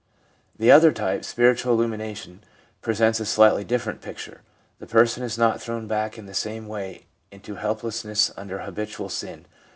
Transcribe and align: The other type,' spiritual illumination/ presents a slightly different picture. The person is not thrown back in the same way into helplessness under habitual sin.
The 0.57 0.71
other 0.71 0.91
type,' 0.91 1.23
spiritual 1.25 1.73
illumination/ 1.75 2.43
presents 2.81 3.19
a 3.19 3.25
slightly 3.27 3.63
different 3.63 4.01
picture. 4.01 4.41
The 4.79 4.87
person 4.87 5.21
is 5.21 5.37
not 5.37 5.61
thrown 5.61 5.85
back 5.85 6.17
in 6.17 6.25
the 6.25 6.33
same 6.33 6.67
way 6.67 7.05
into 7.29 7.53
helplessness 7.53 8.31
under 8.35 8.61
habitual 8.61 9.09
sin. 9.09 9.45